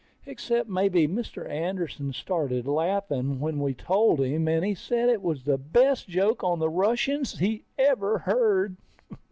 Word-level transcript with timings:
Except 0.25 0.67
maybe 0.67 1.07
Mr. 1.07 1.47
Anderson 1.47 2.11
started 2.11 2.65
laughing 2.65 3.39
when 3.39 3.59
we 3.59 3.75
told 3.75 4.19
him, 4.19 4.47
and 4.47 4.65
he 4.65 4.73
said 4.73 5.09
it 5.09 5.21
was 5.21 5.43
the 5.43 5.59
best 5.59 6.07
joke 6.07 6.43
on 6.43 6.57
the 6.57 6.69
Russians 6.71 7.37
he 7.37 7.65
ever 7.77 8.17
heard. 8.17 8.77